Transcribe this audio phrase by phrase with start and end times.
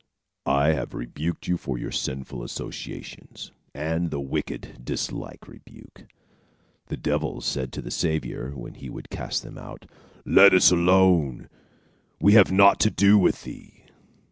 [0.47, 6.05] "I have rebuked you for your sinful associations, and the wicked dislike rebuke.
[6.87, 9.85] The devils said to the Saviour, when he would cast them out,
[10.25, 11.49] 'Let us alone;
[12.19, 13.83] we have naught to do with thee.'